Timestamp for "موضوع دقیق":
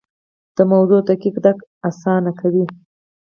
0.71-1.35